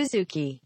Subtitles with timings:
[0.00, 0.62] Suzuki.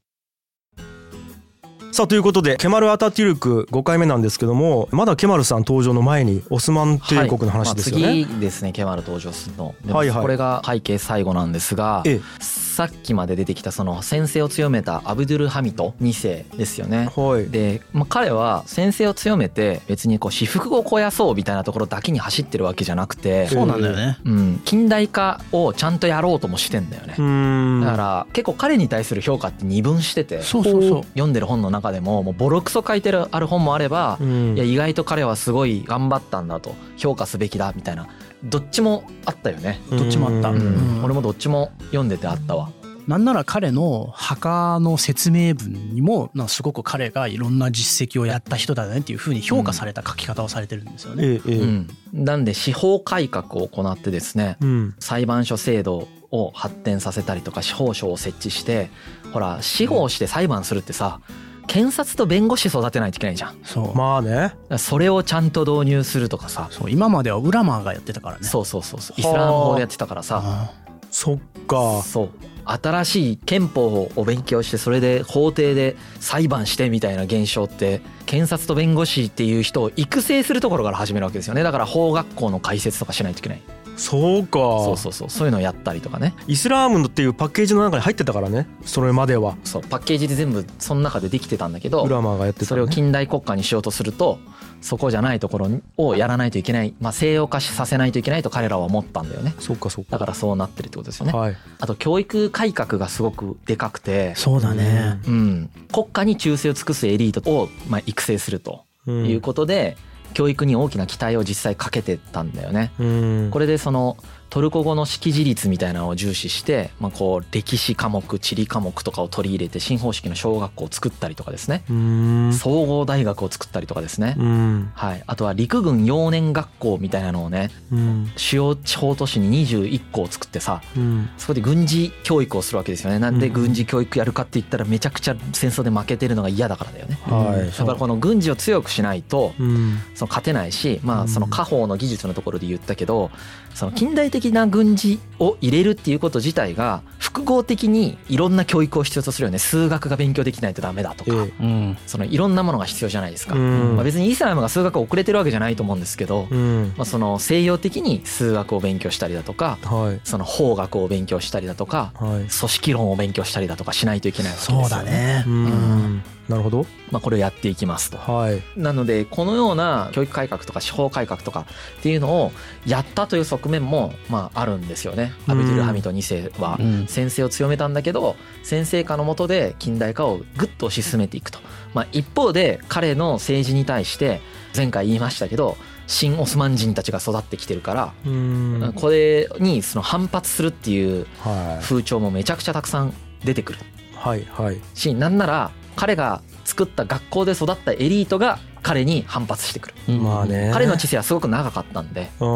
[1.94, 9.76] さあということでケマル・アタテュルク5回目なんですけどもまだケマルさん登場の前にオスマン帝国の話ですよね、はいまあ、次ですねケマル登場するの。
[9.88, 10.22] はいはい。
[10.22, 17.08] これが背景最後なんですが、えさっきまで出てきたその先制を強めたアブドゥル・ハミト2世ですよね。
[17.16, 17.48] えはい。
[17.48, 24.18] で、まあ、彼は先制を強めて別にこう私服を肥やそうみたいなところだけに走ってるわけじゃなくて、そうなんだよね。
[24.24, 27.14] うん、近代化をちゃんとやろうともしてんだよね。
[27.16, 27.80] うーん。
[27.82, 31.02] だから結構彼に対する評価って二分しててそうそうそう。
[31.12, 34.54] 読んでる本の中でももうボロクソ書いてるある本もあればうん。
[34.56, 38.08] いや意外と彼はすごい頑張ったんだと評価すべきだみたいな。
[38.44, 40.50] どっちもあったよね、どっちもあった。
[40.50, 40.58] うん。
[40.58, 41.04] うん。
[41.04, 42.70] 俺もどっちも読んでてあったわ。
[43.06, 51.26] なんなら彼の墓の説明文にもなすごく彼がいろんな実績をやった人だねっていうふうに評価された書き方をされてるんですよね。
[51.26, 54.94] うん、なんで司法改革を行ってですねうん。
[55.00, 58.90] 裁判所制度を発展させたりとか司法省を設置して
[59.32, 61.20] ほら司法して裁判するってさ
[61.66, 63.58] 検察と弁護士育てないといけないじゃん。
[63.64, 63.94] そう。
[63.96, 64.54] まあね。
[64.78, 66.68] それをちゃんと導入するとかさ。
[66.70, 68.44] そう今まではウラマーがやってたからね。
[68.44, 69.20] そうそうそうそう。
[69.20, 70.42] イスラム法でやってたからさ。
[70.44, 70.70] あ。
[71.10, 72.02] そっか。
[72.02, 72.30] そう。
[72.66, 81.62] 新しい憲法を勉強してそれで法廷で裁判してみたいな現象って検察と弁護士っていう人を育成するところから始めるわけですよね。
[81.62, 83.62] だから法学校の開設とかしないといけない
[83.96, 84.58] そうか。
[84.58, 86.34] そうそうそうそういうのをやったりとかね。
[86.46, 88.66] イスラームっていうパッケージの中に入ってたからね。
[88.84, 89.56] それまでは。
[89.64, 94.38] そうパッケージで全部その中でできてたんだけどウラマーがやってた、ね、それを近代国家にしようとすると
[94.80, 99.54] そこじゃないところをやらないといけない、まあ、西洋化させないといけないと彼らは思ったんだよね。
[99.58, 100.12] そっかそっか。
[100.12, 101.32] だからそうなってるってことですよね。
[101.32, 101.56] はい。
[101.78, 105.20] あと教育改革がすごくでかくてーそうだね。
[105.26, 109.26] うん、国家に忠誠を尽くすエリートをまあ育成するとうん。
[109.26, 109.96] いうことで、
[110.34, 112.92] 教育に大きな期待を実際かけてたんだよね。
[112.98, 114.16] うんこれでその
[114.54, 121.82] トルコ語の識字率みたいなのを重視して、まあ、こう歴史科目地理科目とかを取り入れて新方式の小学校を作ったりとかですね。
[121.90, 122.52] うん。
[122.52, 124.92] 総合大学を作ったりとかですね、うん。
[124.94, 128.30] はい、あとは陸軍幼年学校みたいなのをねうん。
[128.36, 131.30] 主要地方都市に21校作ってさうん。
[131.36, 133.18] そこで軍事教育をするわけですよね。
[133.18, 137.18] なんでうん軍事教育やるかって言ったらめちゃくちゃ戦争で負けてるのが嫌だからだよね。
[137.24, 137.76] はい。
[137.76, 139.98] だからこの軍事を強くしないとうん。
[140.14, 141.20] その勝てないしまうん。
[141.22, 143.32] あその家宝の技術のところで言ったけど
[143.74, 149.58] その近代的な軍事を入れるっていうこと自体が複合的にいろんな教育を必要とするよね。
[149.58, 151.32] 数学が勉強できないとダメだとか。
[151.32, 151.64] ええ。
[151.64, 151.98] うん。
[152.06, 153.54] そのいろんなものが必要じゃないですか。
[153.54, 153.96] うん。
[153.96, 156.94] まあ別にイスラムが数学遅れてるわけじゃないと思うんですけどうん。
[156.96, 160.20] まあその西洋的に数学を勉強したりだとかはい。
[160.22, 162.30] その法学を勉強したりだとかはい。
[162.36, 165.44] 組織論を勉強したりだとかしないといけないわけですよそうだね。
[165.46, 166.86] うんなるほど。
[167.10, 168.18] まあこれをやっていきますと。
[168.18, 168.62] はい。
[168.76, 171.66] なのでこのような教育改革とか司法改革とか
[171.98, 172.52] っていうのを
[172.86, 175.32] やったという側面もまああるんですよね。
[175.46, 177.06] アブドゥル・ハミド2世はうん。
[177.06, 181.58] 先制を強めたんだけど先制下の下で近代化をぐっと推し進めていくと。
[181.94, 184.40] まあ一方で彼の政治に対して
[184.76, 185.76] 前回言いましたけど
[186.06, 188.92] 新オスマン人たちが育ってきてるからうん。
[188.96, 191.84] これにその反発するっていうはい。
[191.84, 193.78] 風潮もめちゃくちゃたくさん出てくる。
[194.16, 194.80] はいはい。
[194.94, 199.94] しなんなら彼が作った学校で育ったエリートが彼に反発してくる。
[200.08, 202.48] うんまあね彼の知性はすごく長かったんでうん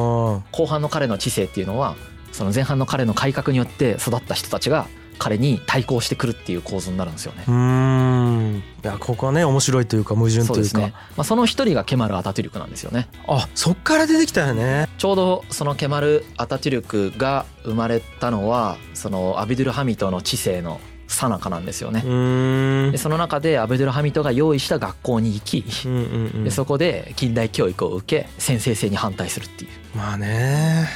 [0.52, 1.96] 後半の彼の知性っていうのは
[2.32, 4.86] その前半の彼の改革によって育った人たちが
[5.18, 7.44] 彼に対抗してくるっていう構図になるんですよね。
[7.48, 10.94] うんいやここはね面白いというか矛盾というかね。
[11.16, 13.08] まあその一人がケマル・アタトゥルクなんですよね。
[13.26, 22.02] あそっから出てきたよねちょうどそのケマル・アタトゥルクが生まれたのはそのアビドゥル・ハミトの知性の最中なんですよね。
[22.06, 22.12] う
[22.88, 29.70] んでその中でアビドゥル・ハミトが用意した学校に行きうんうんうんでそこで近代教育を受け先制制に反対するっていう。
[29.96, 30.86] まあね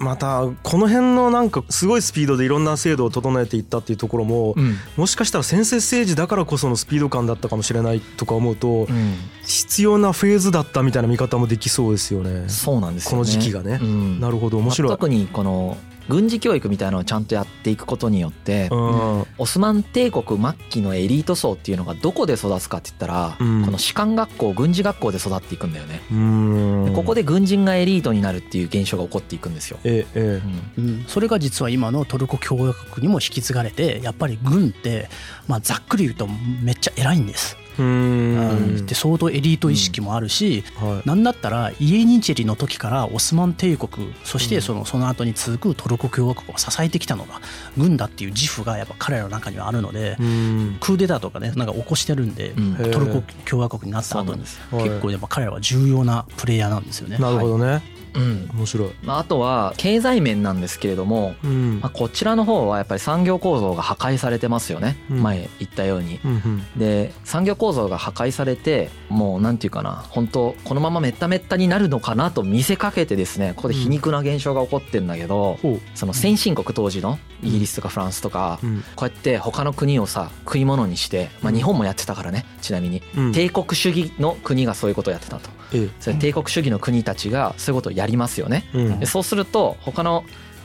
[0.00, 9.14] またこの辺のなんかすごいスピードでいろんな制度を整えていったっていうところもうんもしかしたら先制政治だからこそのスピード感だったかもしれないとか思うとうん
[9.44, 12.48] 必要なフェーズだったみたいな見方もできそうですよね。
[12.48, 13.12] そうなんですよね。
[13.12, 14.88] この時期がねうんなるほど面白い。
[14.88, 15.76] まあ特にこの
[16.08, 19.26] 軍事教育みたいなのをちゃんとやっていくことによって、うん。
[19.38, 23.64] オスマン帝国末期のエリート層っていうのがどこで育つかって言ったら、うん。
[23.64, 26.84] この士官学校軍事学校で育っていくんだよね、うん。
[26.86, 30.40] でここで軍人がエリートになるっていう現象が起こっていくんですよ、ええ
[30.76, 30.84] うん。
[30.84, 35.08] うん、それが実は今のトルコ共和国にも引き継がれてやっぱり軍って、
[35.46, 36.26] まあ、ざっくり言うと
[36.62, 37.56] めっちゃ偉いんです。
[37.78, 38.86] えうん。
[38.86, 41.08] で相当エリート意識もあるし、はい。
[41.08, 47.40] なんだったらイエニチェリの時からオスマン帝国そしてそのその後に続くトルコ共和国を支えてきたのが
[47.76, 50.76] 軍だっていう自負がやっぱ彼らの中にはあるので、うん。
[50.80, 52.54] クーデターとかねなんか起こしてるんで、
[52.92, 57.18] トルコ共和国になった後に結構やっぱ彼らは重要なプレイヤーなんですよね。
[57.18, 57.82] なるほどね。
[57.96, 58.50] ううん。
[58.54, 58.90] 面白い。
[59.02, 61.80] まあ、あとは経済面なんですけれども、うん。
[61.80, 65.22] まあ、こちらの方はやっぱり産業構造が破壊されてますよね、うん。
[65.22, 66.20] 前言ったように。
[66.24, 66.78] うんうん。
[66.78, 75.58] で産業構造が破壊されてもうなんていうかな本当このままめっためったになるのかなと見せかけてですねここで皮肉な現象が起こってんだけど、
[75.94, 78.84] その先進国当時のイギリスとかフランスとか、うん。
[78.96, 83.32] こうやって他の国をさ食い物にして、まあ、日本もやってたからねちなみに、うん。
[83.32, 85.50] 帝国主義の国がそういうことをやってたと。
[85.50, 85.57] え
[86.00, 88.64] それ帝国主義の国たちがそういうことをやりますよね。
[89.00, 90.24] でそうすると他の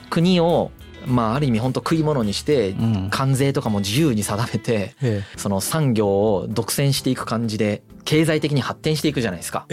[0.10, 0.72] 国を
[1.06, 3.10] まあある意味本当食い物にしてうん。
[3.10, 9.66] 関税とかも自由に定めてえその産業を独占していく感じで経済的に発展していくじゃないですか。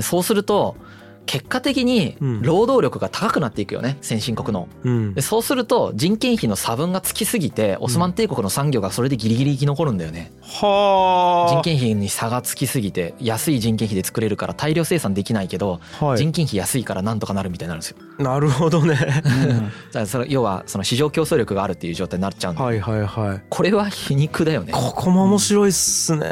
[0.00, 0.76] そうすると
[1.26, 2.42] 結果的にうん。
[2.42, 4.68] 労働力が高くなっていくよね先進国の。
[4.84, 5.14] えうん。
[5.14, 10.32] でそうすると人件費の差分がつきすぎてオスマン帝国の産業がそれでギリギリ生き残るんだよね。
[10.42, 11.52] はあ。
[11.52, 16.18] 人件費に差がつきすぎて安い人件費で作れるから大量生産できないけどはい。
[16.18, 17.96] 人件費安いからなんとかなるみたいになるんですよ。
[18.18, 18.94] なるほどね。
[18.94, 22.62] だからそれ要はその市場競争力があるっていう状態になっちゃうんだ。
[22.62, 23.42] はいはいはい。
[23.50, 24.72] これは皮肉だよね。
[24.72, 26.26] ここも面白いっすね。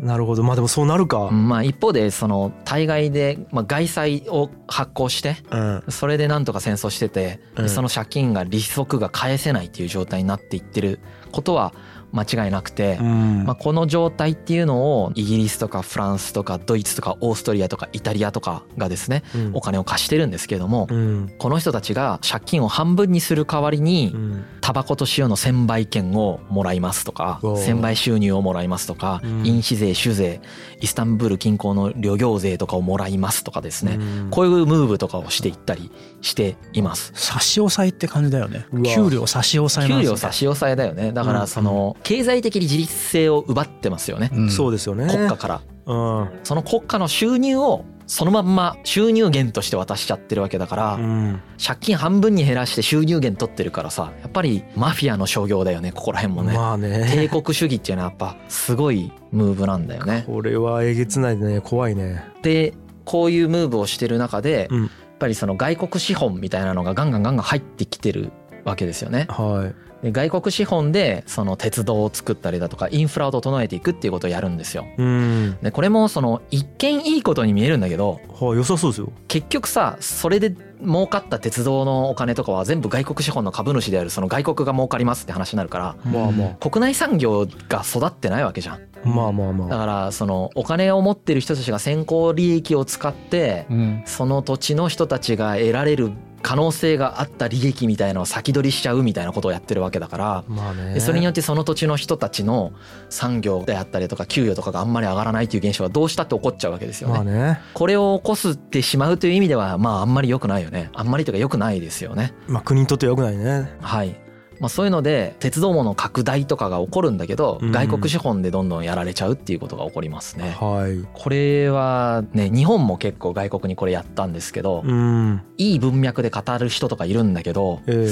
[0.00, 0.42] なるほど。
[0.42, 1.18] まあでもそうなるか。
[1.18, 1.48] うん。
[1.48, 5.84] まあ一方でその対外でまあ外債を発行してうん。
[5.88, 7.64] それでなんとか戦争しててうん。
[7.64, 11.00] でその借金が利息が返せないっていう状態になっていってる
[11.32, 11.74] ことは
[12.18, 13.44] 間違いなくてうん。
[13.44, 19.50] まあこの状態っていうのをイギリスとかフランスとかドイツとかオーストリアとかイタリアとかがですねうん。
[19.54, 21.32] お金を貸してるんですけれどもうん。
[21.38, 24.44] この人たちが借金を半分にする代わりにうん。
[24.60, 29.44] タバコと塩の専売権をもらいますとか専売収入をもらいますとかうん。
[29.44, 30.40] 印紙税酒税
[30.80, 34.30] イスタンブール近郊の旅業税とかをもらいますとかですねうん。
[34.30, 35.90] こういうムーブとかをしていったり
[36.26, 37.12] しています。
[37.14, 38.66] 差し押さえって感じだよね。
[38.94, 41.12] 給料差し押さえ給料差し押さえだよね。
[41.12, 44.30] だからその経済的に自立性を奪ってますよね。
[44.32, 44.50] うん。
[44.50, 45.06] そうですよね。
[45.08, 45.62] 国家から。
[45.86, 45.94] う
[46.24, 46.30] ん。
[46.42, 51.40] その国家の収入をそのまんま収入源として渡しちゃってるわけだからうん。
[51.64, 56.54] 借金半分に減らして収入源取ってるからさやっぱりマフィアの商業だよねここら辺もね。
[56.54, 57.08] まあね。
[57.12, 60.24] 帝国主義っていうのはやっぱすごいムーブなんだよね。
[60.26, 61.60] これはえげつないね。
[61.60, 62.24] 怖いね。
[62.42, 62.74] で
[63.04, 68.32] こういうムーブをしてる中でうんぱりその外国資本みたいなのがガンガンガンガン入ってきてる
[68.64, 69.26] わけですよね。
[69.28, 74.86] はいで外国資本でその鉄道を作ったりだとかインフラを整えていくっていうことをやるんですよ。
[74.98, 80.54] うんでこれもその一見いいことに見えるんだけどはい良さそうですよ結局さそれで
[80.84, 88.80] 儲かった鉄道のお金とかは全部外国資本の株主であるその外国が儲かりますって話になるからまあま国内産業が育ってないわけじゃん。
[89.06, 96.12] あまあまあまあだからそのお金を持ってる人たちが先行利益を使ってうんその土地の人たちが得られる
[96.42, 102.72] 可能性があった利益みたいのを先取りしちゃうみたいなことをやってるわけだからまあねでそれによってその土地の人たちの
[103.08, 107.14] 産業であったりとか給与とかがあんまり上がらないっていう現象がどうしたって起こっちゃうわけですよね。
[107.14, 110.90] まあねこれを起こすってしまうという意味ではまああんまり良くないよね。
[110.94, 112.32] あんまりというか良くないですよね。
[112.46, 114.25] まあ国にとって良くないねはい。
[114.60, 117.72] まあ、そういうので鉄道網の拡大とかが起こるんだけどうん。
[117.72, 120.56] 外国資本でどんどんやられちゃうっていうことが起こりますね。
[120.58, 121.06] はい。
[121.12, 125.42] これはね日本も結構外国にこれやったんですけどうん。
[125.58, 128.08] いい文脈で語る人とかいるんだけどえ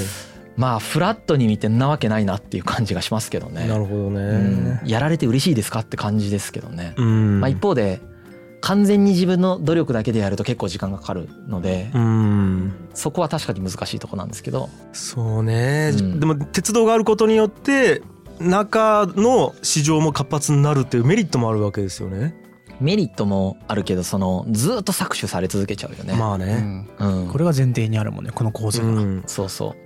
[0.56, 3.62] まあフラットに見てんなわけないなっていう感じがしますけどね。
[3.64, 4.64] えなるほどうん。
[4.64, 6.94] ねやられて嬉しいですかって感じですけどね。
[6.96, 7.40] うん。
[7.40, 8.00] まあ、一方で
[8.64, 18.00] 完全に自分の努力だけでやると結構時間がかかるのでうんそこは確かに難しいとこなんですけどそうね、うんでも鉄道があることによって
[18.40, 22.34] 中の市場も活発になるっていうメリットもあるわけですよね。
[22.80, 26.14] メリットもあるけどそのずっと搾取され続けちゃうよね。
[26.14, 26.88] まあね。
[26.98, 29.76] うんうん、これが前提にあるもんねこの構図が、うん、そうそ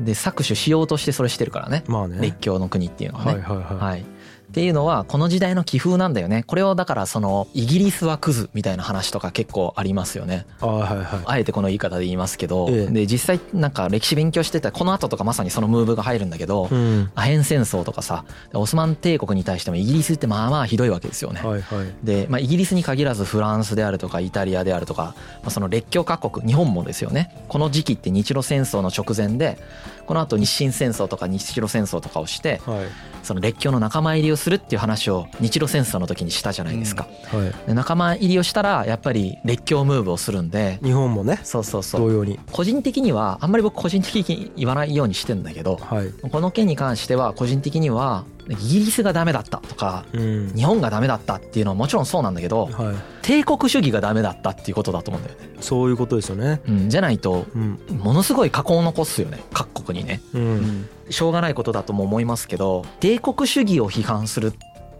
[0.00, 2.18] うで搾取しようとしてそれしてるからねまあね。
[2.20, 3.32] 列強の国っていうのはね。
[3.32, 3.76] はいはいはい。
[3.76, 4.15] はい
[4.56, 11.22] っていうのはこの時代の気風なんだよねこれをだからそのイギリスはクズみたいな話とか結構ありますよねあはいはい。
[11.26, 17.10] あえてこの言い方で言いますけど、ええで実際なんか歴史勉強してたらこの後とかまさにそのムーブが入るんだけど、うん。
[17.14, 21.42] アヘン戦争とかさオスマン帝国に対してもイギリスってまあまあひどいわけですよね。
[21.42, 21.88] はいはい。
[22.02, 29.58] で、まあ、イギリスに限らずフランスであるとかイタリアであるとか、まあ、その列強各国日本もですよねこの時期って日露戦争の直前で
[30.06, 32.86] この後日清戦争とか日露戦争とかをしてはい
[33.26, 37.08] その列強の仲間入りをするっていう話を日露戦争の時にしたじゃないですか。
[37.32, 37.66] はい。
[37.66, 42.38] で仲間入りをしたらやっぱり列強ムーブをするんで日本もねそうそうそう同様に。
[42.52, 46.12] 個人的にはあんまり僕個人的に言わないようにしてんだけどはい。
[46.30, 50.52] この件に関しては個人的にはイギリスがダメだったとかうん。
[50.54, 52.96] 日本がダメだったっていうのはもちろんそうなんだけどはい。
[53.22, 56.60] 帝国主義がダメだったっていうことだと思うんだよね、そういうことですよね。
[56.68, 57.78] うん、じゃないとうん。
[57.98, 60.88] ものすごい禍根を残すよね各国にねうん。
[61.10, 64.52] しょうがないことだとも思いますけど帝国主義を批判するっ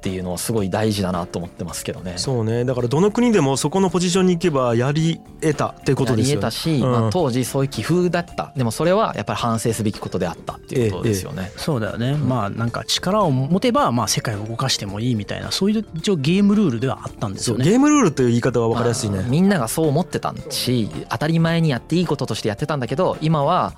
[0.07, 2.15] っていうのはすごい大事だなと思ってますけどね。
[2.17, 6.41] そうねだからどの国でもそこのポジションに行けばやり得たってことですよね。
[6.41, 11.51] やり得たし、うん、まあ、当時そういう気風だったでもそれはやっぱり反省すべきことであったっていうことですよね。
[11.51, 17.65] ええそうだよね、うん、まあなんか力を持てばまあ世界を動かしてもいいみたいなそういう一応ゲームルールではあったんですよね。
[17.65, 19.25] ゲームルールという言い方は分かりやすいね。
[19.29, 23.75] みんながそう思ってたし当たり前にやっていいこととしてやってたんだけど今は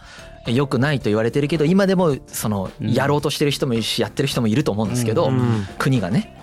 [0.48, 5.30] 良くないと言われてるけど今でもそのやろうとしてる人もいるしやってる人もいると思うんですけど
[5.78, 6.42] 国がね。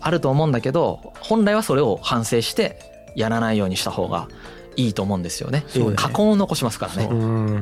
[0.00, 2.78] あると思うんだけど本来はそれを反省して
[3.16, 4.28] やらないようにした方が
[4.76, 5.64] いいと思うんですよね。
[5.96, 7.08] 過根を残しますからね。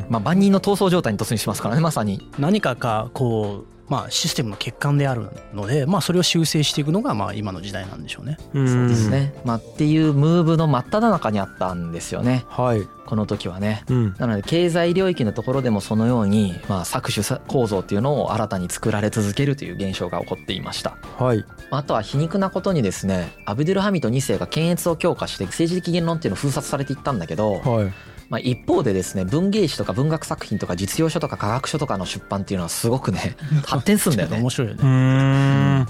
[0.09, 2.28] まあ万人の闘争状態に突入しますからねまさに。
[2.38, 8.37] 何かかこうまあ、システムの欠陥であるので、まあ、それを修正していくのがまあ今の時代なんでしょうね。
[8.52, 13.85] うそうですね、まあ、っていうムーブの真っ只中にあったんですよね、はい、この時はね。
[13.88, 20.97] うん、なので経済領域のところでもそのように、まあ、搾取構造っていうのを新たに作られ続けるという現象が起こっていました。
[21.19, 27.61] はい、あとは皮肉なことにですねアブデュルハミド2世が検閲を強化して政治的言論っていうのを封殺されていったんだけど。
[27.61, 34.38] はいまあ、一方でですね文芸誌とか文学作品とか実用書とか科学書とかの出版っていうのはすごくね 発展するんだよね。
[34.38, 35.87] 面白いよね。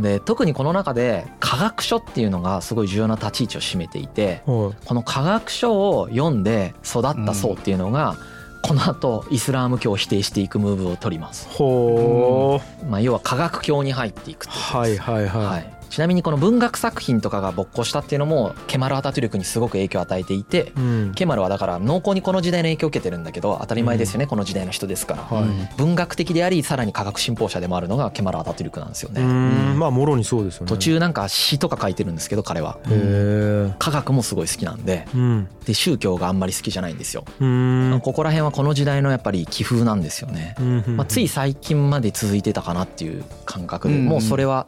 [0.00, 8.16] で特にこの中で科学書っていうのがすごい重要な立ち位置を占めていてこの科学書を読んで育った層っていうのが、
[8.62, 11.48] この後イスラーム教を否定していくムーブを取ります。
[11.50, 29.20] ほう、まあ、要は科学教に入っていくっていうはいはいはい、はいちなみにこの文学作品とかが勃興したっていうのもケマル・アタトゥルクにすごく影響を与えていて、うん、ケマルはだから濃厚にこの時代の影響を受けてるんだけど当たり前ですよね、うん、この時代の人ですから、はい、文学的でありさらに科学信奉者でもあるのがケマル・アタトゥルクなんですよね。
[29.20, 30.68] まあもろにそうですよね。
[30.68, 32.78] 途中なんか詩とか書いてるんですけど彼は。
[33.78, 35.06] 科学もすごい好きなんで,、
[35.64, 37.24] で宗教があんまり好きじゃないんですよ。
[38.02, 40.54] ここら辺はこの時代のやっぱり気風なんですよね。
[40.86, 44.66] まあ、つい最近まで続いてたかなっていう感覚でもうそれは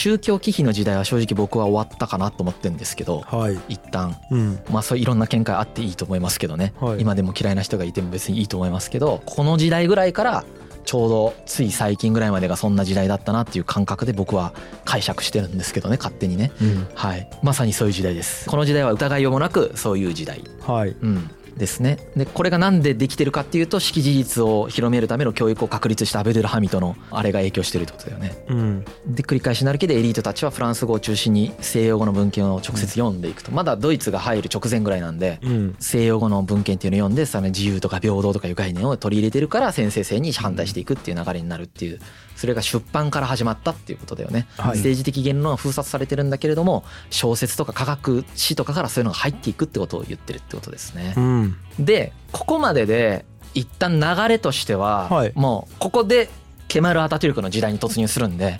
[0.00, 10.44] 宗教忌避の時代は正直僕は終わったかなと思ってるんですけど、はい、一旦、うん、まあそういろんな見解あっていいと思いますけどね、はい、今でも嫌いな人がいても別にいいと思いますけどこの時代ぐらいから
[10.86, 14.54] ちょうどつい最近ぐらいまでがそんな時代だったなっていう感覚で僕は
[14.86, 17.28] 解釈してるんですけどね勝手にね、うん、はい。
[17.42, 18.48] まさにそういう時代です。
[18.48, 20.42] この時代は疑いようもなくそういう時代。
[20.66, 21.98] はい、うんですね。
[22.16, 28.44] でこれが何でできてるかっていうと識事実を広めるための教育を確立したアベドゥル・ハミトのあれが影響してるってことだよね。
[28.48, 42.00] うん、で繰り返しになるけどエリートたちはフランス語を中心に西洋語の文献を直接読んでいくと、まだドイツが入る直前ぐらいなんで、うん、西洋語の文献っていうのを読んでさらに自由とか平等とかいう概念を取り入れてるから先生性に反対していくっていう流れになるっていう
[42.40, 51.12] それが出版から始まったっていうことだよね、はい、政治的言論は封殺されてるんだけれども小説とか科学史とかからそういうのが入っていくってことを言ってるってことですね。
[51.18, 56.30] うん、でここまでで一旦流れとしては、もうここで
[56.68, 58.58] ケマル・アタトゥルクの時代に突入するんで、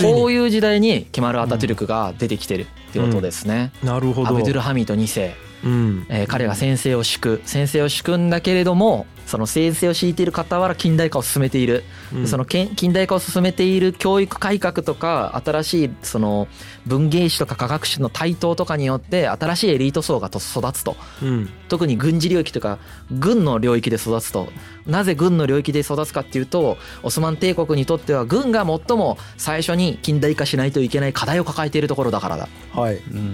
[0.00, 3.72] こういう時代にケマル・アタトゥルクが出てきてるってことですね。
[3.82, 4.28] うん、なるほど。
[4.28, 6.06] アブドゥル・ハミド2世、うん。
[6.08, 7.42] えー、彼が先生を敷く。
[7.44, 16.48] 先生を敷くんだけれどもその先生を敷いている傍ら近代化を進めている、うん、その近代化を進めている教育改革とか新しいその
[16.86, 20.40] 文芸史とか科学史の台頭とかによって新しいエリート層が育
[20.72, 22.78] つと、うん、特に軍事領域とか
[23.10, 24.48] 軍の領域で育つと。
[24.88, 32.50] なぜ軍の領域で育つかっていうとオスマン帝国にとっては軍が最も最初に近代化しないといけない課題を抱えているところだからだ,、はい、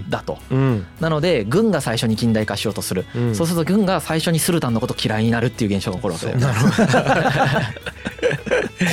[0.09, 6.47] だと、うん、なので軍が最初に近代化しようとする、そうすると軍が最初にスルタンのこと嫌いになるっていう現象象が起こるわけだよ、ね、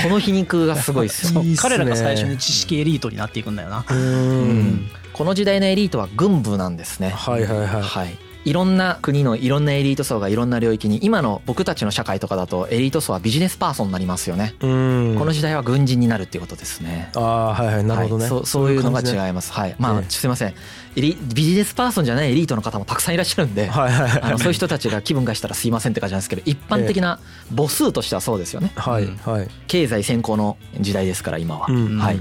[0.03, 3.85] この皮肉がすごいですよ彼らが最初に知識エリートになっていくんだよな。
[3.89, 4.89] うん。
[5.13, 7.09] この時代のエリートは軍部なんですね。
[7.09, 14.55] はいはいはい、はいいろんな国のいろんなエリート層がいろんな領域に今の僕たちの社会とかだとエリート層はビジネスパーソンになりますよね。
[14.59, 17.11] この時代は軍人になるっていうことですね。
[17.15, 19.51] ああはいはいなるほどね、はい、そそういうのが違います。
[19.51, 19.75] はい。
[19.77, 20.53] まあ、えすいません。
[20.95, 27.19] ビジネスパーソンじゃないエリートの方もたくさんいらっしゃるんで、はいはいはい、あのそういう人たちが気分がしたらすいませんって感じなんですけど一般的な
[27.55, 31.75] 母数としてはそうですよね、はいはい、経済先行の時代ですから今は、うん。
[31.75, 32.19] うん、はい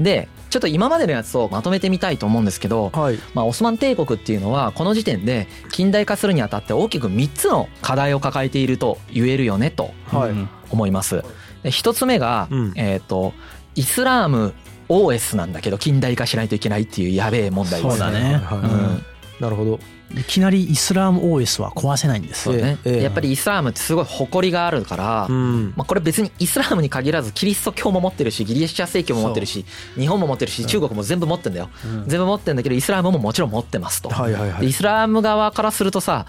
[0.00, 9.92] でちょっと今までのやつをまとめてみたいと思うんですけど、はい、まあ、オスマン帝国っていうのはこの時点で近代化するにあたって大きく3つの課題を抱えていると言えるよねと
[10.70, 11.22] 思います。
[11.62, 13.32] で1つ目が、うん、えーと、
[13.76, 14.54] イスラーム
[14.88, 17.92] OS なんだけど近代化しないといけないっていうやべえ問題ですね。
[17.92, 19.04] そうだね、うん、
[19.40, 19.80] なるほど。
[20.14, 22.48] いきなりイスラーム OS は壊せないんです。
[22.48, 29.64] よね、ええ、やっぱりイスラームってすごい誇りがあるから、うん、まあ、これ別にイスラームに限らずキリスト教も持ってるしギリシャ正教も持ってるし
[29.96, 36.26] 日本も持ってるし中国も全部持ってんだよ、うん、全部持ってんだけどイスラームももちろん持ってますと、はいはいはい、イスラーム側からするとさ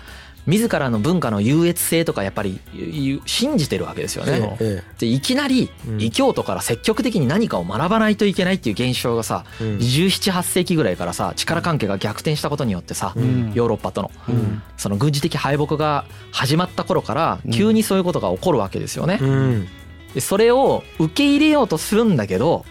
[0.47, 4.57] 自らの文化の優越性とかやっぱりゆ信じてるわけですよね。
[4.59, 6.01] えでいきなりうん。
[6.01, 9.77] 異教徒から積極的に何かを学ばないといけないっていう現象がさえうん。
[9.77, 13.51] 1718世紀ぐらいからさ力関係が逆転したことによってさうん。
[13.53, 14.61] ヨーロッパとのうん。
[14.77, 19.19] その軍事的敗北が始まった頃から急にそういうことが起こるわけですよね。
[19.21, 19.67] うん。
[20.13, 22.65] でそれを受け入れようとするんだけど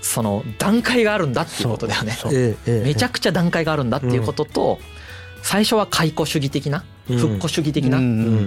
[0.00, 2.16] その段階があるんだっていうことだよね。
[2.66, 4.78] めちゃくちゃ段階があるんだっていうことと
[5.42, 7.98] 最初は解雇主義的なうん復古主義的な？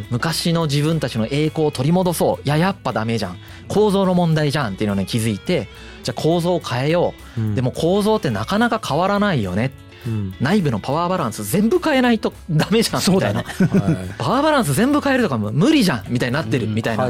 [0.09, 2.45] 昔の自分たちの栄光を取り戻そう。
[2.45, 3.37] いややっぱダメじゃん。
[3.67, 5.67] 構造の問題じゃんっていうのに気づいて
[6.03, 7.55] じゃあ構造を変えよう。
[7.55, 9.71] でも構造ってなかなか変わらないよね。
[10.07, 10.35] うん。
[10.39, 13.43] 内部のパワーバランス全部変えないとダメじゃんみたいな。
[14.17, 17.09] パワーバランス全部変えるとかも無理じゃんみたいになってるみたいな。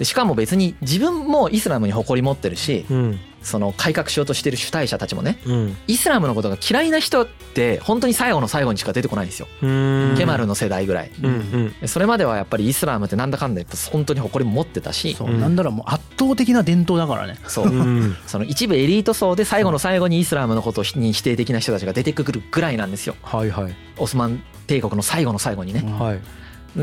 [0.00, 5.76] しかも別に自分もイスラムに誇り持ってるしうんその改革しようとしてる主体者たちもねうん。
[5.86, 9.48] イスラムのことが嫌いな人って本当に最後の最後にしか出てこないんですよ。
[9.62, 10.14] うん。
[10.16, 11.10] ケマルの世代ぐらい。
[11.22, 11.30] うんう
[11.68, 11.74] ん。
[11.80, 15.30] でそれまではやっぱりイスラムってなんだかんだ本当に誇りも持ってたしそう。
[15.30, 17.38] なんだろうもう圧倒的な伝統だからね。
[17.46, 17.66] そう。
[17.66, 18.16] うん。
[18.26, 23.14] その一部エリート層で最後の最後にイスラムのことに否定的な人たちが出てくるぐらいなんですよ。
[23.22, 23.74] はいはい。
[23.96, 25.80] オスマン帝国の最後の最後にね。
[25.80, 26.20] はい。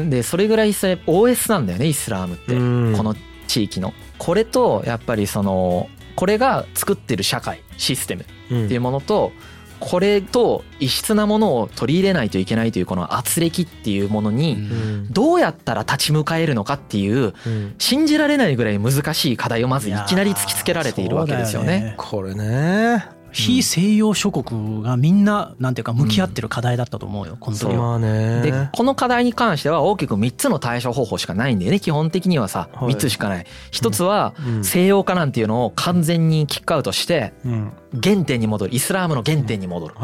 [0.09, 2.55] でそれぐらいそれ OS なんだよねイスラムって。
[2.55, 2.93] うん。
[2.95, 3.15] この
[3.47, 3.93] 地域の。
[4.17, 8.65] これとやっぱりそのこれが作ってる社会システムうん。
[8.65, 9.31] っていうものと
[9.79, 15.07] これと異質なものを取り入れないといけないというこの圧力っていうものうにうん。
[15.11, 17.75] どうやったら立ち向かえるのかっていううん。
[17.77, 21.93] 信じられないぐらい難しい課題をまずいきなり突きつけられているわけですよそうだね。
[21.97, 27.75] これね非西洋諸国がみんななんていうか向き合ってる課題だったと思うよ本当に。
[27.75, 28.41] まあね。
[28.41, 32.93] でこの課題に関しては大きく3つの対処方法しかないんだよね基本的にはさはい。
[32.93, 33.45] 3つしかない。
[33.71, 34.63] 1つはうん。
[34.63, 37.73] 西洋化なんていうのを完全にキックアウトしてうん。
[38.01, 39.95] 原点に戻るイスラームの原点に戻る。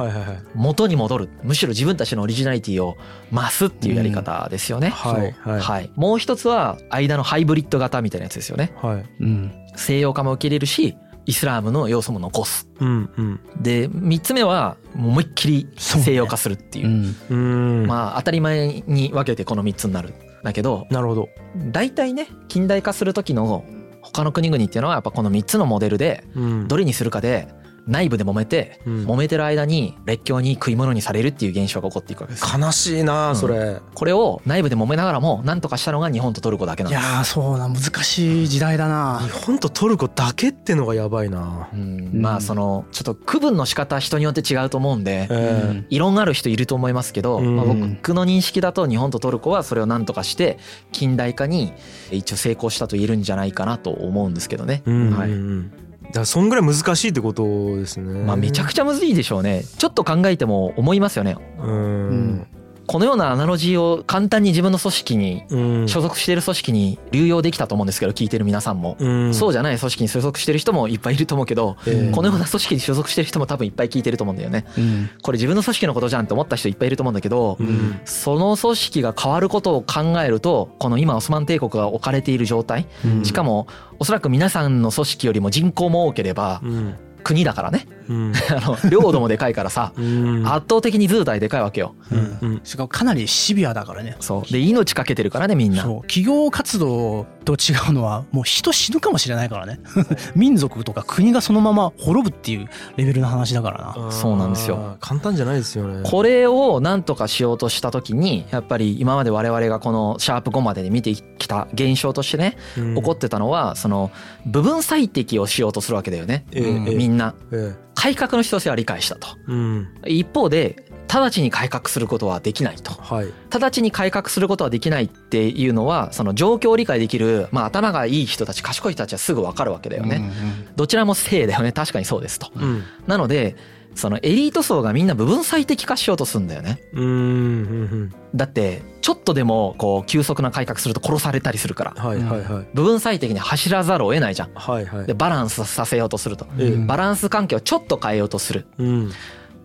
[0.54, 1.30] 元に戻る。
[1.44, 2.98] むしろ自分たちのオリジナリティを
[3.32, 4.90] 増すっていうやり方ですよね。
[4.90, 8.74] はい、もう一つは間のハイブリッド型みたいなやつですよね。
[8.82, 9.06] はい。
[9.22, 9.52] うん。
[9.76, 12.68] 西洋化も受け入れるしイスラームの要素も残す。
[12.80, 13.40] うんうん。
[13.62, 16.88] で3つ目はもう思いっきり西洋化するっていう。
[16.88, 17.82] うん。
[17.82, 17.88] うん。
[17.88, 20.10] まあ当たり前に分けてこの3つになる。
[20.10, 21.30] んだけどなるほど。
[21.72, 23.64] 大体ね近代化する時の
[24.02, 26.68] 他の国々っていうのはやっぱこの3つのモデルでうん。
[26.68, 27.48] どれにするかで
[27.88, 29.06] 内部で揉めてうん。
[29.06, 32.46] 揉めてる間に列強に食い物にされるっていう現象が起こっていくわけです。
[32.58, 33.80] 悲しいなそれ。
[33.94, 37.02] これを内部で揉めながらも何とかしたのが日本とトルコだけなんです。
[37.02, 39.20] いやーそうな難しい時代だな。
[39.24, 41.70] 日本とトルコだけってのがやばいな。
[41.74, 42.12] うん。
[42.14, 47.56] まあそのちょっと区分の仕方人によって違うと思うんでえ異論ある人いると思いますけど、うん。
[47.56, 50.58] まあ僕の認識だと日本とトルコはそれを何とかして
[50.92, 51.74] 近代化に
[52.12, 54.84] 一応成功したと言えるんじゃないかなと思うんですけどね。
[54.86, 54.92] はい。
[54.92, 55.72] うんうん
[56.12, 57.44] だからそんぐらい難しいってこと
[57.78, 59.64] ですねまあめちゃくちゃむずいでしょうね。
[59.78, 61.36] ちょっと考えても思いますよね。
[61.60, 62.48] うん
[62.88, 65.88] このようなアナロジーを簡単に自分の組織にうん。
[65.88, 68.98] 所属している組織に流用できたと思うんですけど聞いてる皆さんも。
[69.00, 69.34] うん。
[69.34, 74.66] そうじゃない組織に所属してる人もいっぱいいると思うけど、ええこのような組織に所属してる人も多分いっぱい聞いてると思うんだよね。
[74.78, 75.10] うん。
[75.22, 78.00] これ自分の組織のことじゃんって思った人いっぱいいると思うんだけど、うん。
[78.06, 83.26] その組織が変わることを考えるとこの今オスマン帝国が置かれている状態うん。
[83.26, 83.68] しかも
[84.00, 86.96] おそらく皆さんの組織よりも人口も多ければうん。
[87.24, 88.34] 国だからねうん。
[88.52, 90.44] あの領土もでかいからさうん。
[90.46, 91.96] 圧倒的に図体でかいわけよ。
[92.12, 92.38] うん。
[92.42, 92.62] うん。
[92.64, 94.18] しかもかなりシビアだからね。
[94.20, 94.52] そう。
[94.52, 95.84] で命かけてるからねみんな。
[95.84, 96.02] そう。
[96.02, 99.80] 企業活動と違うのはもう人死ぬかもしれないからね。
[100.36, 104.12] 民族とか国がそのまま滅ぶっていうレベルの話だからな。
[104.12, 104.98] そうなんですよ。
[105.00, 106.02] 簡単じゃないですよね。
[106.04, 112.96] これを何とかしようとした時にやっぱり今まで我々がこのシャープ5までで見てきた現象としてねうん。
[112.96, 114.12] 起こってたのはその
[114.46, 116.46] 部分最適をしようとするわけだよね。
[116.52, 116.64] ええ。
[116.64, 119.28] うんええみんなえ改革の必要性は理解したと。
[119.48, 119.88] えうん。
[120.08, 122.94] 一方で直ちに改革することはできないと。
[122.94, 123.28] はい。
[123.52, 130.32] 直ちに改革することはできないっていうのはその状況を理解できる、まあ、頭がいい人たち賢い人たちはすぐ分かるわけだよね、
[130.76, 131.72] どちらも正だよね。
[131.72, 132.52] 確かにそうですと。
[132.56, 132.84] うん。
[133.06, 133.56] なので
[133.96, 136.82] そのエリート層がみんな部分最適化しようとするんだよね。
[136.94, 141.94] うんうんだってちょっとでもこう急速な改革すると殺されたりするから。
[141.96, 142.68] うんはいはいはい。
[142.74, 144.52] 部分最適に走らざるを得ないじゃん。
[144.54, 145.06] はいはい。
[145.06, 146.48] でバランスさせようとすると。
[146.58, 146.86] ええ。
[146.86, 148.68] バランス関係をちょっと変えようとする。
[148.78, 149.10] うん。
[149.10, 149.12] っ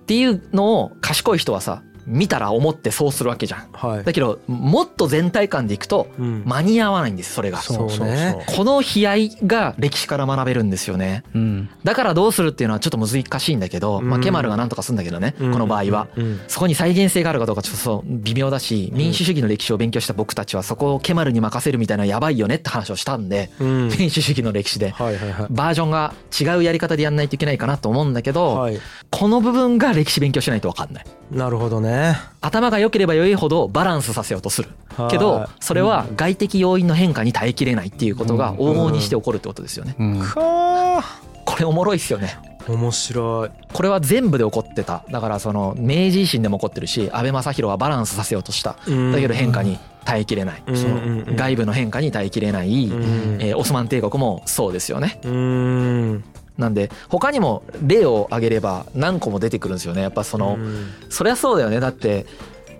[0.06, 3.68] ていうのを賢い人はさ見たら思ってそうするわけじゃん。
[3.72, 4.04] はい。
[4.04, 6.42] だけどもっと全体感でいくとうん。
[6.46, 7.58] 間に合わないんですそれが。
[7.58, 8.44] そうね。
[8.56, 11.24] この悲哀が歴史から学べるんですよね。
[11.34, 11.68] うん。
[11.84, 14.22] だからどうするっていうのはちょっと難しいんだけど、まあ、うん。
[14.22, 15.52] ケマルが何とかするんだけどね、うん。
[15.52, 16.08] この場合は。
[16.16, 16.40] うん。
[16.48, 23.88] そこに再現性があるかどうかちょっとそう微妙だし民主主義の歴史を勉強した僕たちはそこをケマルに任せるみたいなやばいよねって話をしたんでうん。
[23.98, 24.90] 民主主義の歴史で。
[24.90, 25.46] はいはいはい。
[25.50, 28.78] バージョンが違うやり方でやんないといけないかなと思うんだけどはい。
[29.10, 31.04] この部分が歴史勉強しないと分かんない。
[31.30, 32.16] なるほどね。
[32.40, 34.68] 頭が良ければ良いほどバランスさせようとする。
[35.10, 39.96] けどはいそれは外的要因の変化に耐えきれないっていうことが往々にして起こるってことですよね。
[39.98, 40.20] うん。
[40.20, 41.02] か
[41.44, 42.38] これおもろいっすよね。
[42.66, 43.50] ー面白い。
[43.72, 45.04] これは全部で起こってた。
[45.10, 48.70] だからその明治維新でも起こってるし安倍正弘はバランスさせようとした。
[48.72, 48.76] だ
[49.20, 50.62] けど変化に耐えきれない。
[50.66, 51.24] うんそのうん。
[51.28, 52.68] うん外部の変化に耐えきれない。
[52.88, 53.38] うん。
[53.40, 55.20] えーオスマン帝国もそうですよね。
[55.24, 56.24] うーん
[56.58, 60.02] なんで他にも例を挙げれば何個も出てくるんですよね。
[60.02, 60.86] やっぱそのうん。
[61.10, 61.80] そりゃそうだよね。
[61.80, 62.26] だって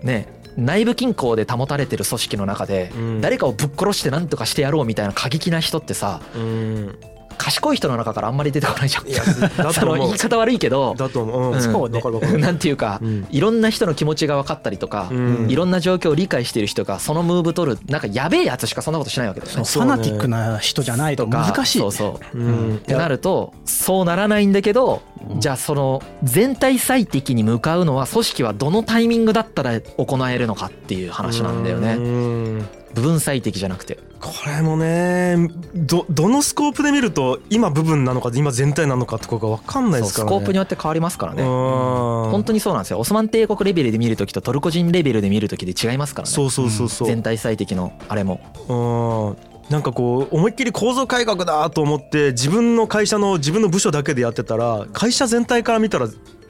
[0.03, 3.21] ね内部均衡で保たれてる組織の中でうん。
[3.21, 6.95] 誰かをぶっ殺して何とかしてやろうみたいな過激な人ってさうん
[7.37, 9.07] 賢い人の中からあんまり出てこないじゃん。
[9.07, 9.23] いや
[9.57, 9.97] だそと思う。
[9.97, 10.95] の言い方悪いけど。
[10.97, 11.61] だと思う、うん。
[11.61, 11.97] そうね。
[11.97, 12.37] わかるわかる。
[12.39, 13.27] なんていうかうん。
[13.29, 15.47] いろんな人の気持ちが分かったりとかうん。
[15.49, 19.63] いろんな状況を理解している人がそのムーブ取るなんかやべえやつしかそんなことしないわけだよね。
[19.63, 22.37] ファナティックな人じゃないと難しい、そうそう。
[22.37, 22.75] うん。
[22.75, 25.01] ってなるとそうならないんだけど
[25.39, 33.99] じゃあその全体最適に向かうのは組織はどのタイミングだったら行えるのかっていう話なんだようねん部分最適じゃなくて。
[34.19, 35.35] これもね
[35.75, 40.37] どどのスコープで見ると今部分なのか今全体なのかとが分かんないですからね。
[40.37, 41.43] コープによって変わりますからね。
[41.43, 42.99] 本本当にそうなんですよ。
[42.99, 46.33] オスマン帝国レベルで見るときとトルコ人レベルで見るときで違いますからね。
[46.33, 48.39] そうそうそうそう、全体最適のあれも。
[48.67, 49.57] うん。
[49.69, 56.07] なんかこう思いっきり構造改革だと思って自分の会社の自分の部署だけでやってたら会社全体から見たら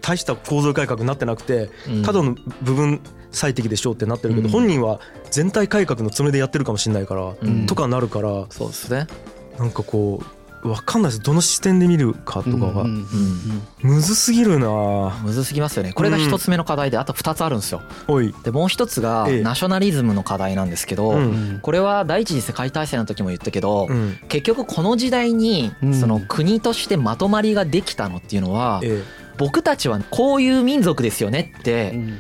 [0.07, 2.03] 大した構造改革になってなくてうん。
[2.03, 4.51] ただの部分最適でしょうってなってるけどうん。
[4.51, 4.99] 本人は
[5.31, 7.65] 全体改革のつもりでやってるかもしれないからうん。
[7.65, 9.07] とかなるからそうですね。
[9.59, 11.21] なんかこう分かんないです。
[11.21, 13.05] どの視点で見るかとかがうん
[13.83, 15.19] うんむずすぎるな。
[15.23, 15.93] むずすぎますよね。
[15.93, 17.81] これが一つ目の課題であと二つあるんですよ。
[18.07, 18.33] おい。
[18.43, 19.41] でもう一つがええ。
[19.41, 21.17] ナショナリズムの課題なんですけど、うん。
[21.17, 21.19] う
[21.57, 24.17] んこれは第一次世界大戦の時も言ったけど、うん。
[24.29, 25.93] 結局この時代にうん。
[25.93, 29.03] その国としてまとまりができたのっていうのはえ
[29.37, 32.19] 僕たちはこういう民族ですよねっうてん。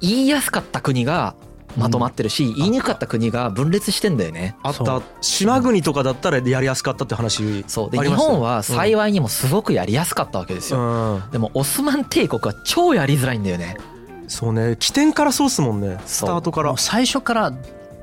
[0.00, 1.34] 言いやすかった国が
[1.76, 4.56] まとまってるし言いにくかった国が分裂してんだよね。
[4.62, 5.02] あった。
[5.20, 7.90] 島国とかだったらやりやすかったって話そう。
[7.90, 10.80] で日本は幸いにもすごくやりやすかったわけですよ。
[10.80, 11.30] うん。
[11.30, 13.76] でもオスマン帝国は超やりづらいんだよね。
[14.28, 14.76] そうね。
[14.78, 15.98] 起点からそうっすもんね。
[16.06, 16.74] スタートから。
[16.76, 17.52] 最初から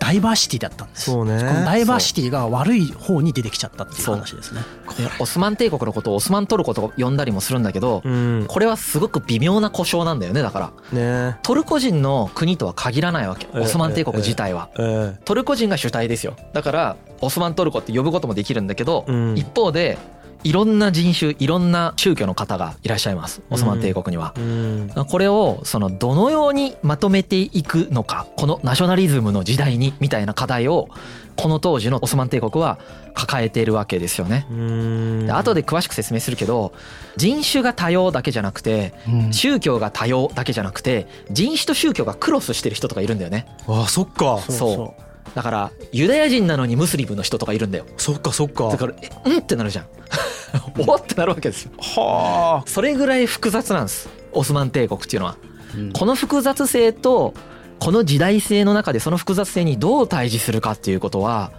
[0.03, 1.05] ダイバーシティだったんです。
[1.05, 1.37] そうね。
[1.39, 4.61] このダイバーシティが悪い方に出てきちゃったっていう話ですね。
[4.97, 8.45] でオスマン帝国のことをオスマントルコと呼んだりもするんだけどうん。
[8.49, 10.99] これはすごく微妙な故障なんだよねだから。
[10.99, 11.37] ね。
[11.41, 14.69] トルコ人の国とは限らないわけええオスマン帝国自体は。
[14.77, 15.17] え。
[15.23, 16.35] トルコ人が主体ですよ。
[16.51, 19.37] だからオスマントルコって呼ぶこともできるんだけど、うん。
[19.37, 19.97] 一方で
[20.43, 23.41] いろんな人種いろんな宗教の方がいらっしゃいます。
[23.49, 24.33] オスマン帝国には。
[24.37, 24.41] え。
[24.41, 25.05] うん。
[25.07, 30.89] これをそのどのようにまとめていくのかこのナショナリズムの時代にみたいな課題を
[31.35, 32.77] この当時のオスマン帝国は
[33.13, 34.45] 抱えているわけですよね。
[34.49, 35.25] うん。
[35.25, 36.73] で後で詳しく説明するけど
[37.15, 39.33] 人種が多様だけじゃなくてうん。
[39.33, 43.47] 宗教が多様だけじゃなくて人種と宗教がクロスしてる人とかいるんだよね。
[43.67, 44.39] あそっか。
[44.39, 44.55] そう。
[44.55, 44.95] そうそ
[45.35, 47.85] だからユダヤ人なのにムスリムの人とかいるんだよ。
[47.97, 48.69] そっかそっか。
[48.69, 49.37] だからえうん？
[49.39, 49.85] ってなるじゃん。
[50.87, 51.71] おってなるわけですよ。
[51.79, 54.09] はそれぐらい複雑なんです。
[54.31, 55.37] オスマン帝国っていうのは。
[55.75, 55.91] ううん。
[55.91, 57.33] この複雑性と
[57.79, 61.51] この時代性の中でその複雑性にどう対峙するかっていうことは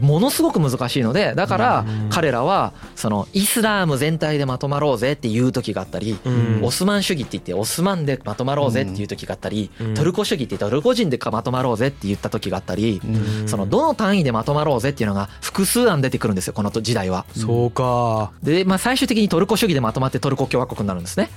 [0.00, 2.08] ものすごく難しいのでだからうん。
[2.10, 6.60] 彼らはそのイスラーム全体でまとまろうぜっていう時があったりうん。
[6.62, 9.94] オスマン主義って言ってオスマンでまとまろうぜっていう時があったりうん。
[9.94, 13.48] トルコ主義って言ってトルコ人でまとまろうぜって言った時があったりうん。
[13.48, 17.26] そのどの単位でまとまろうぜっていうのが複数案出てくるんですよこの時代は。
[17.36, 18.32] そうか。
[18.42, 21.30] で、まあ、最終的にトルコ主義でまとまってトルコ共和国になるんですね。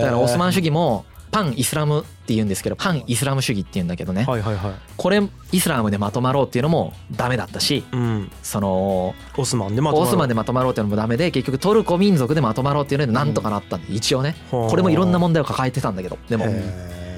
[0.00, 4.24] だからオスマン主義もパンイスラムって言うんですけどパンイスラム主義って言うんだけどね。
[4.24, 4.72] はいはいはい。
[4.96, 8.30] これイスラムでまとまろうっていうのもダメだったしうん。
[8.42, 14.34] そのオスマンでまとまるオスマンでまとまろうっていうのもダメで結局トルコ民族でまとまろうっていうのでなんとかなったんで一応ね。
[14.50, 16.46] はあこれもいろんな問題を抱えてたんだけどでも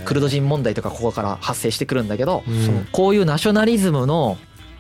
[0.05, 2.88] クルド人問題とかここから発生してくるんだけどうん。
[2.92, 4.37] こういうナショナリズムの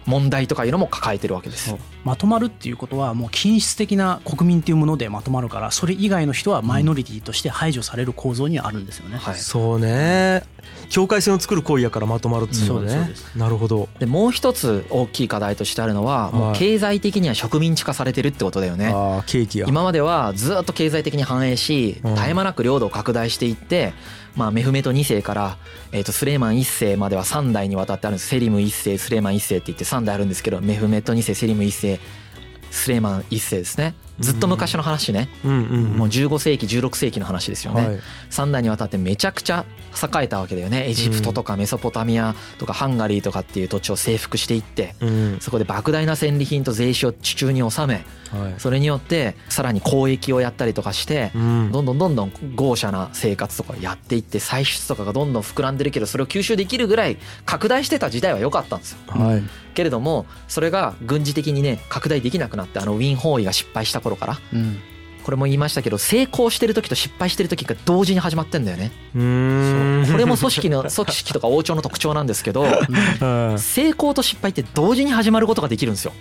[0.06, 1.74] 問題とかいうのも抱えてるわけです。
[2.04, 9.16] まとまるっていうことはもう均質的な国民っていうものでまとまるからそれ以外の人はマイノリティとして排除される構造にはあるんですよね。
[9.16, 9.34] はい。
[9.36, 10.42] そうね
[10.92, 13.88] 境界線を作る行為やからまとまるっていうのねなるほど。
[13.98, 18.88] でもう一つ大きい課題としてあるのはもう経済的には植民地化されてるってことだよね。
[18.94, 19.66] ああケーキや。
[19.66, 22.14] 今まではずっと経済的に繁栄しうん。
[22.14, 23.94] 絶え間なく領土を拡大していって、
[24.36, 25.56] まあ、メフメト2世から、
[25.92, 28.28] えー、とスレイマン1世までは3代にわたってあるんです。
[28.28, 32.00] セリム1世スレイマン1世って言って3代あるんですけどメフメト2世セリム1世
[32.70, 35.28] スレイマン1世ですねずっと昔の話ね。
[35.44, 38.00] うんうんもう15世紀16世紀の話ですよね、はい。
[38.30, 40.88] 3代にわたってめちゃくちゃ栄えたわけだよね。
[40.88, 45.38] エジプトとかメソポタミアとかハンガリーとかっていう土地を征服していってうん。
[45.40, 48.04] そこで莫大な戦利品と税収を地中に納め
[48.36, 48.54] はい。
[48.58, 51.72] それによってさらに交易をやったりとかしてうん。
[51.72, 58.98] どんどんどんどん豪奢な生活とかやっていって歳出とかがどんどん膨らんでるけどそれを吸収できるぐらい拡大してた時代は良かったんですよ。
[59.08, 59.42] はい
[59.74, 64.38] けれどもそれが軍事的にね拡大できなくなってあのウィン包囲が失敗した頃から。
[64.52, 64.80] うん。
[65.22, 68.90] これも言いましたけど成功してる時と失敗してる時が同時に始まってんだよね。
[69.14, 70.12] うーん。
[70.12, 76.12] これも組織の 組織とか王朝の特徴なんですけどは成功と失敗って同時に始まることができるんですよ。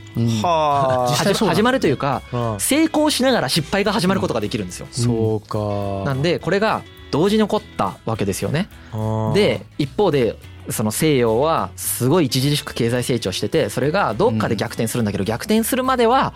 [1.50, 4.88] 始まるというかあ成功しながら失敗が始まることができるんですよ。
[4.92, 6.06] そうか。
[6.06, 8.70] なんでこれが同時に起こったわけですよね。
[9.34, 10.38] で一方で
[10.70, 16.34] その西洋はすごい著しく経済成長しててそれがどっかで逆転するんだけど逆転するまでは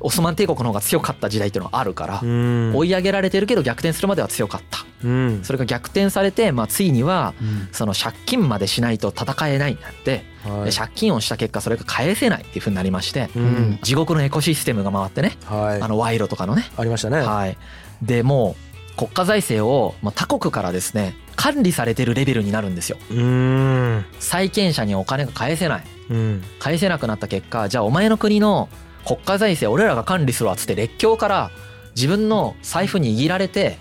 [0.00, 2.76] オスマン帝国の方が強かった時代っていうのはあるからうん。
[2.76, 4.84] 追い上げられてるけど逆転するまでは強かった。
[5.04, 7.68] うんそれが逆転されてまあついにはうん。
[7.72, 10.24] その借金までしないと戦えないになって。
[10.46, 13.78] 借金をした結果それが返せないっていう風になりましてうん。
[13.82, 15.82] 地獄のエコシステムが回ってねはい。
[15.82, 16.64] あの賄賂とかのね。
[16.76, 17.18] ありましたね。
[17.18, 17.56] はい。
[18.02, 22.98] でもう国家財政をまあ他国からですね管理されてるレベルになるんですよ。
[23.10, 24.04] うーん。
[24.18, 25.84] 債権者にお金が返せない。
[26.10, 26.42] うん。
[26.58, 28.68] 返せなくなった結果じゃあお前の国の
[29.06, 31.50] 国家財政俺らが管理するわっつって列強から
[31.94, 33.78] 自分の財布に握られて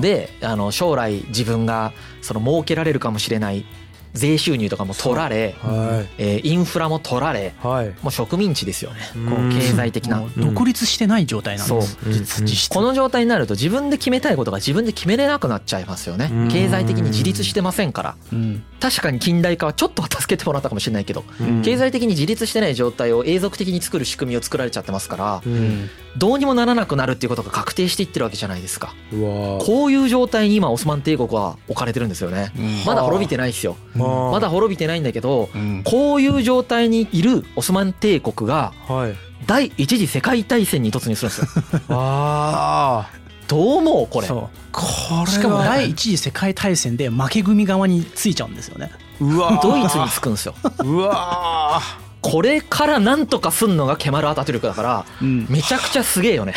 [0.00, 3.66] であの将来自分がその儲けられるかもしれない
[4.12, 7.88] 税収入とかも取られ、はえーインフラも取られいはい。
[8.02, 9.00] もう植民地ですよね。
[9.16, 9.26] うん。
[9.26, 10.22] この経済的な。
[10.36, 11.92] 独立してない状態なんです。
[11.94, 12.12] そう。
[12.12, 12.68] 実実質。
[12.70, 16.30] この状態になると自分で決めたいことが自分で決めれなくなっちゃいますよね。
[16.32, 16.48] うん。
[16.48, 18.16] 経済的に自立してませんから。
[18.32, 21.62] うん確かに近代化はちょっとは助けてもらったかもしれないけどうん。
[21.62, 28.94] 経済的に自立してない状態を永続的に作る仕組みを作られちゃってますからうんどうにもならなくなるっていうことが確定していってるわけじゃないですか。
[29.12, 32.52] うわこういう状態に今オスマン帝国は置かれてるんですよね。
[32.58, 32.84] うん。
[32.84, 33.76] まだ滅びてないですよ。
[33.94, 35.82] ままだ滅びてないんだけどうん。
[35.84, 39.14] こういう状態にいるオスマン帝国がはい。
[39.46, 41.88] 第一次世界大戦に突入するんですよ。
[41.88, 43.08] あ
[43.48, 44.26] どう思うこれ？
[44.28, 44.82] そこ
[45.16, 48.90] れうしかも第一次世界大戦で負け組側についちゃうんですよね。
[49.20, 50.54] うわドイツにつくんですよ。
[50.84, 51.80] うわ
[52.22, 55.46] これからなんとかすんのがケマル・アタトゥルクだからうん。
[55.50, 56.54] めちゃくちゃすげえよね。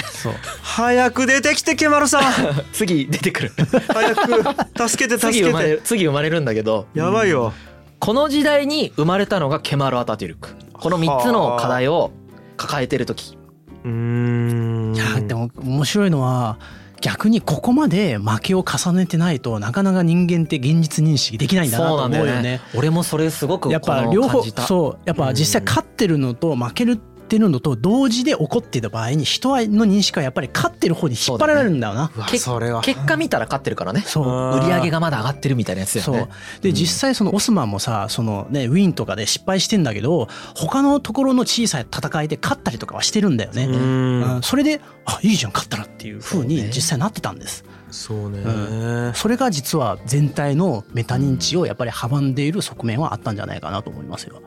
[0.62, 2.23] 早く出てきてケマルさん。
[2.71, 3.51] 次出てくる。
[3.88, 7.51] 早く助けて助次生けてまれる次生まれるんだけどやばいよ。
[7.99, 12.12] この時代に生まれたのがケマル・アタトゥルクこの3つの課題を
[12.58, 13.36] 抱えてる時。
[13.84, 16.58] うーんいやでも面白いのは
[17.06, 22.62] 逆にここまで負けを重ねてないとなかなか人間って現実認識できないんだなと思うよね。
[22.74, 25.00] 俺もそれすごくやっぱ両方そう。
[25.06, 32.12] やっぱ実際勝ってるのと負けるってるのと同時で起こっていた場合に人の認識はやっぱり勝ってる方に引っ張られるんだよな。
[32.38, 32.82] それは。
[32.82, 34.02] 結果見たら勝ってるからね。
[34.02, 34.58] そう。
[34.58, 36.32] 売り上げがまだ上がってるみたいなやつだよね。
[36.62, 43.66] で実際そのオスマンもさそのねウィーンとかで失敗してんだけど他のところの小さい戦いで勝ったりとかはしてるんだよね。
[43.66, 44.38] ううん。
[44.38, 46.72] んそれであいいじゃん勝ったらっていう風にそうね。
[46.74, 47.64] 実際なってたんです。
[47.92, 48.40] そうね。
[48.40, 54.42] うそれが実は全体のメタ認知をやっぱり阻んでいる側面はあったんじゃないかなと思いますよ。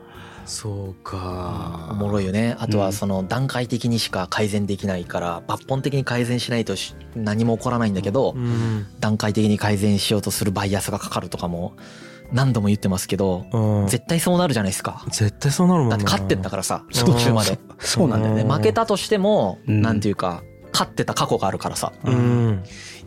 [0.49, 1.89] そうか。
[1.91, 2.57] おもろいよね。
[2.59, 2.85] あとうん。
[2.85, 8.87] はその段階的にしか改善できないから抜本的に改善しないとし何も起こらないんだけどうん。
[8.99, 11.75] 段階的に改善しようとするバイアスがかかるとかも
[12.33, 13.87] 何度も言ってますけどうん。
[13.89, 15.05] 絶対そうなるじゃないですか。
[15.11, 17.59] 絶対そうなるもんなだって勝ってんだからさ途中まで。
[17.79, 18.43] そうなんだよね。
[18.43, 18.51] うん。
[18.51, 19.83] 負けたとしてもうん。
[19.83, 21.93] なんていうか勝ってた過去があるからさ。
[22.05, 22.63] うん。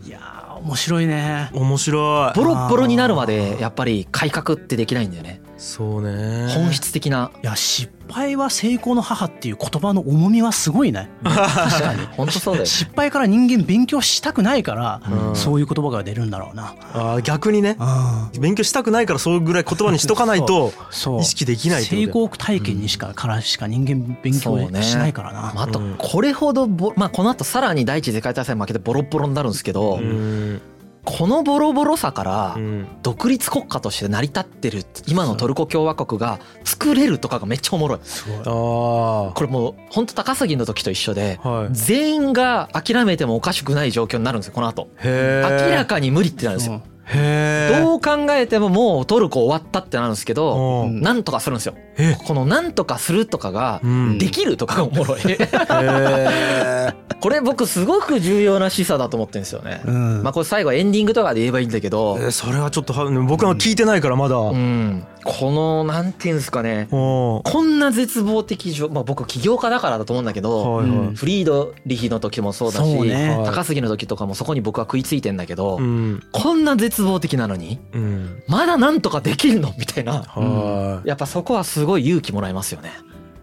[0.06, 1.50] いやー面白いね。
[1.54, 2.38] 面白い。
[2.38, 6.48] ボロッボロになるまでやっぱり改革ってできないんだよねそうね。
[6.56, 7.30] 本質的な。
[7.44, 11.08] いや失敗は成功の母っていう言葉の重みはすごいね。
[11.24, 11.36] 確
[11.84, 12.00] かに。
[12.18, 12.66] 本当そうだよね。
[12.66, 15.36] 失敗から人間勉強したくないから、うん。
[15.36, 16.74] そういう言葉が出るんだろうな。
[16.94, 17.76] あー逆にね。
[17.78, 21.22] あ勉強したくないからそうぐらい言葉にしとかないとそう。
[21.22, 25.52] 意識できない成功体験にしかからしか人間勉強しないからな。
[25.54, 30.60] まああとうんこれほどボまあこの後さらに第一次世界大戦負けてボロッボロになるんですけどうん
[31.04, 32.88] このボロボロさからうん。
[33.02, 38.00] 独立国家として成り立ってる今のトルコ共和国が作れるとかがめっちゃおもろい。
[38.04, 38.40] すごい。
[38.40, 41.70] あこれもう本当高杉の時と一緒であはい。
[41.72, 44.90] 全員が諦めてもおかしくない状況になるんですよこの後。
[44.98, 46.82] へえ明らかに無理ってなるんですよ
[47.14, 51.02] どう考えてももうトルコ終わったってなるんですけどうん。
[51.02, 51.76] なんとかするんですよ。
[51.98, 52.16] え。
[52.26, 54.18] このなんとかするとかがうん。
[54.18, 55.22] できるとかがおもろい。
[57.22, 59.82] これ僕すごく重要な示唆だと思ってるんですよね。
[59.86, 60.24] うん。
[60.24, 62.18] まあこれ最後エンディングとかで言えばいいんだけど。
[62.20, 64.38] えーそれはちょっとは僕は聞いてないからまだ。
[64.38, 66.88] うんこのなんていうんですかね。
[66.92, 71.16] おこんな絶望的状まあ僕起業家だからだと思うんだけど、はいはい。
[71.16, 76.24] フリードリヒの時もそうだし高杉の時とかもそこに僕は食いついてんだけど、うん。
[76.32, 78.44] こんな絶望的なのにうん。
[78.48, 79.74] まだなんとかできるの？
[79.78, 80.24] みたいな。
[80.24, 81.08] はい。
[81.08, 82.92] やっぱそこはすごい勇気もらえますよね。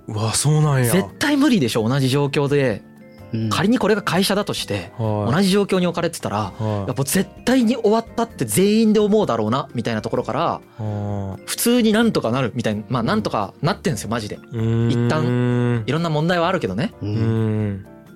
[0.09, 0.91] うわそうなんや。
[0.91, 1.87] 絶対無理でしょ？
[1.87, 2.88] 同じ状況でうん
[3.51, 5.33] 仮にこれが会社だとしてはい。
[5.35, 6.88] 同じ状況に置かれてたらはい。
[6.88, 14.38] やっぱ絶対に終わったって全員で思うだろうなみたいなところからあ普通になんとかなるみたいなまあなんとかなってんですよマジで。
[14.38, 15.25] ー一旦。
[15.25, 16.93] うんいろんな問題はあるけどね。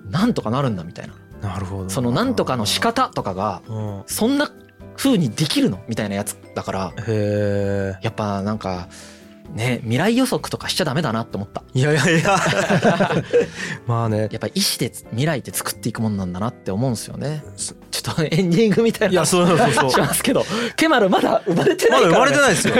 [0.09, 1.13] なんとかなるんだみたいな。
[1.49, 1.89] なるほど。
[1.89, 3.61] そのなんとかの仕方とかが
[4.05, 4.49] そんな
[4.95, 5.79] 風にできるの？
[5.87, 8.87] みたいなやつだからえやっぱなんか
[9.53, 11.63] ね未来予測とかしちゃダメだなって思った。
[11.73, 12.37] いやいやいや。
[13.87, 14.29] まあね。
[14.31, 17.43] やっぱ意思で未来って作っていくもんなんだなって思うんですよね
[17.93, 19.71] ちょっとエンディングみたいないやそうそうそう。
[19.71, 20.43] しそうますけど。
[20.75, 22.75] ケマルまだ生まれてなまだいから、ね、生まれてないですよ。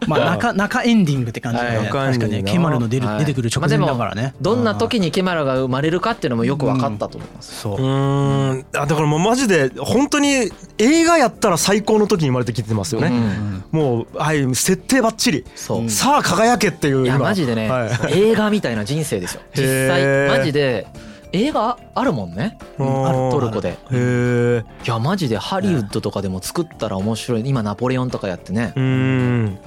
[0.08, 1.76] まあ中中エンディングって感じで、はい。
[1.76, 2.52] 確か中エンディングなね。
[2.52, 3.18] ケマルの出るはい。
[3.18, 4.34] 出てくる直前だからね。
[4.40, 7.76] どんな時にケマルが生まれるかっていうのもよく分かったと思います、そう。
[7.76, 8.64] うーん。
[8.74, 13.64] あだからもうマジで本当に映画やったら最高の時に生まれてきてますよね、うん。
[13.70, 17.90] もうはい設定ばっちりそう、いさあ輝けっていうや今マジでね、はい。
[18.12, 19.42] 映画みたいな人生ですよ。
[19.54, 20.38] 実際。
[20.38, 20.86] マジで
[21.32, 22.58] 映画あるもんね。
[22.78, 23.70] うんあるトルコで。
[23.70, 27.42] へえいやマジでハリウッドとかでも作ったら面白い。
[27.48, 28.74] 今ナポレオンとかやってね。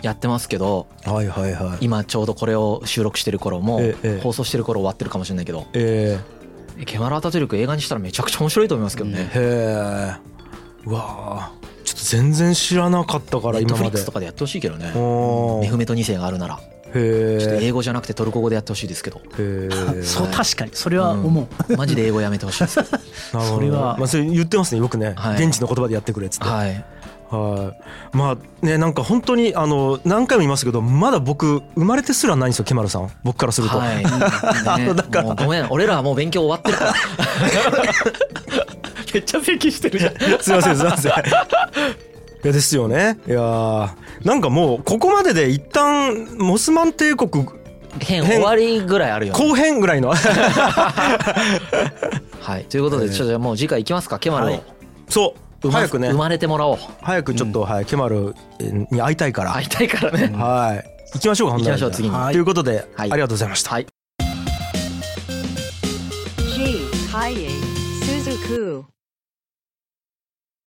[0.02, 1.86] やってますけどはいはいはい。
[1.86, 6.20] 今ちょうどこれを収録してる頃もええ放送してる頃終わってるかもしれないけどえ
[6.86, 9.20] ケマラ・アタトゥルク映画にしたらめちゃくちゃ面白いと思いますけどー、ね。
[9.22, 10.14] へえ
[10.86, 11.64] うわー。
[11.84, 14.86] ちょっと全然知らなかったからネット今までフリックスとかでやってほしいけどね。
[15.62, 16.60] メフメト2世があるなら。
[16.83, 19.22] へちょっとえ英語じゃなくてトルコ語でやってほしいですけど。
[20.04, 20.72] そう確かに。
[20.74, 22.80] それは思う、マジで英語やめてほしいです。
[23.32, 23.98] それは。
[23.98, 25.44] まあそれ言ってますねよくね、はい。
[25.44, 26.46] 現地の言葉でやってくれっつって。
[26.48, 26.86] はい。
[27.30, 27.74] は
[28.14, 28.18] い。
[28.18, 33.10] まあねなんか本当にあの何回も言いますけどまだ僕生まれてすらないんですよケマルさん。
[33.24, 33.98] 僕からすると、はい、
[34.80, 35.36] ね、だから。
[35.36, 35.68] ごめん。
[35.72, 36.94] 俺らはもう勉強終わってるから。
[39.14, 40.14] めっちゃ咳してるじゃん。
[40.42, 41.14] すいませんすいません
[42.44, 43.20] いやですよね。
[43.26, 43.90] いやー
[44.24, 47.48] なんかもうここまでで一旦モスマン帝国
[48.00, 49.40] 編終わりぐらいあるよね。
[49.40, 50.10] 後編ぐらいの。
[52.42, 52.66] はい。
[52.66, 54.64] ということでちょっとじゃあもう次回いきますかケマルを、はい。
[55.08, 55.72] そう。
[55.72, 56.10] 早くね。
[56.10, 56.78] 生まれてもらおう。
[57.02, 58.36] 早くちょっと、はいケマル
[58.92, 60.84] に会いたいから、会いたいからね、はい。
[61.14, 62.16] 行きましょうか行きましょう次に。
[62.16, 63.12] ということで、はい。
[63.12, 63.88] ありがとうございました、はい。
[66.56, 66.90] G.